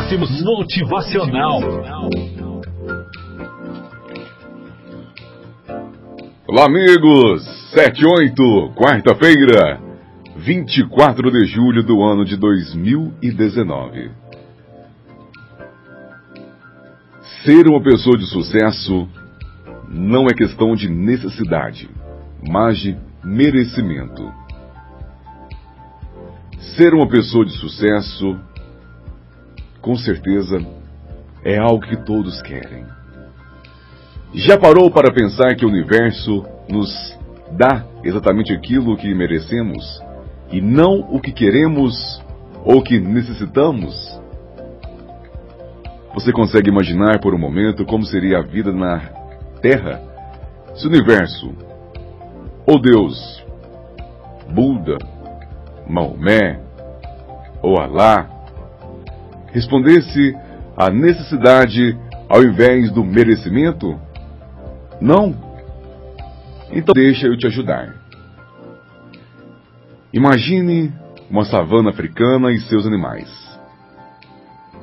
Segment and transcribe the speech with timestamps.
[0.00, 1.60] Máximos Motivacional.
[6.48, 7.44] Olá, amigos!
[7.74, 9.78] 78, quarta-feira,
[10.36, 14.10] 24 de julho do ano de 2019.
[17.44, 19.06] Ser uma pessoa de sucesso
[19.86, 21.90] não é questão de necessidade,
[22.48, 24.32] mas de merecimento.
[26.74, 28.40] Ser uma pessoa de sucesso,
[29.80, 30.58] com certeza,
[31.44, 32.84] é algo que todos querem.
[34.34, 37.18] Já parou para pensar que o universo nos
[37.52, 40.00] dá exatamente aquilo que merecemos
[40.52, 42.22] e não o que queremos
[42.64, 44.20] ou que necessitamos?
[46.14, 48.98] Você consegue imaginar por um momento como seria a vida na
[49.60, 50.00] Terra
[50.74, 51.52] se o universo,
[52.64, 53.44] ou Deus,
[54.48, 54.98] Buda,
[55.88, 56.60] Maomé
[57.62, 58.29] ou Alá
[59.52, 60.34] respondesse
[60.76, 63.98] à necessidade ao invés do merecimento?
[65.00, 65.34] Não?
[66.72, 67.96] Então deixa eu te ajudar.
[70.12, 70.92] Imagine
[71.30, 73.28] uma savana africana e seus animais.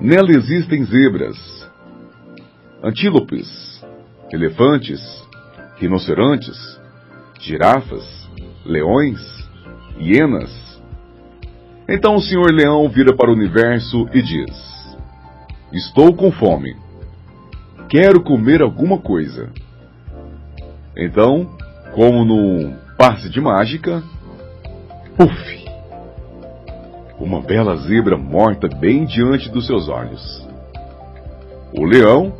[0.00, 1.36] Nela existem zebras,
[2.82, 3.84] antílopes,
[4.32, 5.00] elefantes,
[5.76, 6.80] rinocerontes,
[7.40, 8.04] girafas,
[8.64, 9.20] leões,
[9.98, 10.50] hienas.
[11.90, 14.96] Então o senhor leão vira para o universo e diz:
[15.72, 16.76] Estou com fome.
[17.88, 19.50] Quero comer alguma coisa.
[20.96, 21.50] Então,
[21.92, 24.04] como num passe de mágica,
[25.16, 25.64] puf!
[27.18, 30.48] Uma bela zebra morta bem diante dos seus olhos.
[31.76, 32.32] O leão,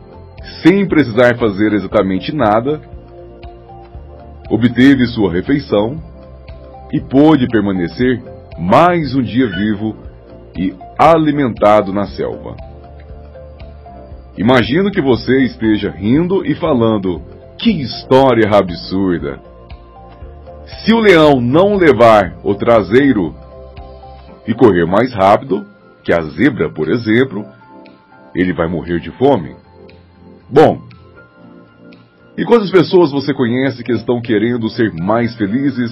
[0.63, 2.81] sem precisar fazer exatamente nada,
[4.49, 6.01] obteve sua refeição
[6.93, 8.23] e pôde permanecer
[8.61, 9.97] mais um dia vivo
[10.55, 12.55] e alimentado na selva.
[14.37, 17.23] Imagino que você esteja rindo e falando:
[17.59, 19.41] que história absurda!
[20.85, 23.35] Se o leão não levar o traseiro
[24.47, 25.65] e correr mais rápido
[26.05, 27.47] que a zebra, por exemplo,
[28.35, 29.57] ele vai morrer de fome?
[30.51, 30.83] Bom,
[32.37, 35.91] e quantas pessoas você conhece que estão querendo ser mais felizes,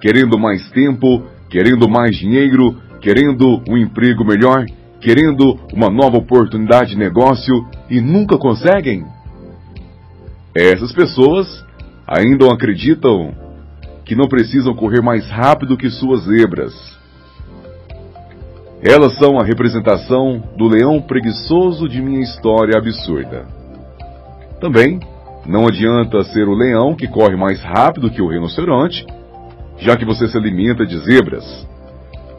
[0.00, 4.64] querendo mais tempo, querendo mais dinheiro, querendo um emprego melhor,
[5.00, 9.04] querendo uma nova oportunidade de negócio e nunca conseguem?
[10.54, 11.64] Essas pessoas
[12.06, 13.34] ainda acreditam
[14.04, 16.72] que não precisam correr mais rápido que suas zebras.
[18.82, 23.46] Elas são a representação do leão preguiçoso de minha história absurda.
[24.60, 24.98] Também
[25.46, 29.04] não adianta ser o leão que corre mais rápido que o rinoceronte,
[29.80, 31.66] já que você se alimenta de zebras.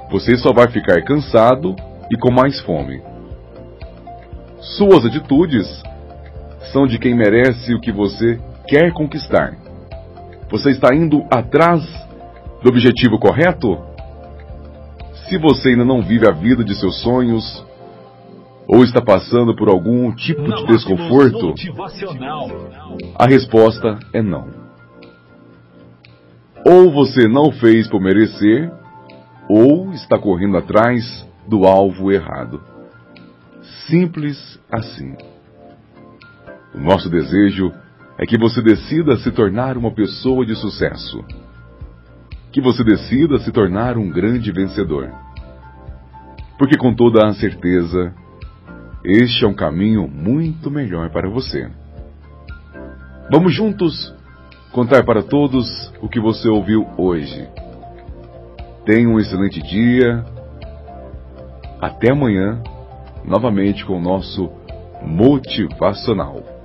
[0.09, 1.75] Você só vai ficar cansado
[2.09, 3.01] e com mais fome.
[4.59, 5.67] Suas atitudes
[6.71, 9.57] são de quem merece o que você quer conquistar.
[10.49, 11.81] Você está indo atrás
[12.61, 13.79] do objetivo correto?
[15.27, 17.65] Se você ainda não vive a vida de seus sonhos,
[18.67, 21.53] ou está passando por algum tipo de desconforto,
[23.15, 24.60] a resposta é não.
[26.71, 28.71] Ou você não fez por merecer,
[29.49, 32.61] ou está correndo atrás do alvo errado.
[33.89, 35.17] Simples assim.
[36.73, 37.73] O nosso desejo
[38.17, 41.21] é que você decida se tornar uma pessoa de sucesso.
[42.53, 45.11] Que você decida se tornar um grande vencedor.
[46.57, 48.15] Porque com toda a certeza,
[49.03, 51.69] este é um caminho muito melhor para você.
[53.29, 54.20] Vamos juntos
[54.71, 57.47] contar para todos o que você ouviu hoje.
[58.85, 60.25] Tenha um excelente dia.
[61.79, 62.61] Até amanhã,
[63.25, 64.49] novamente com o nosso
[65.01, 66.60] motivacional.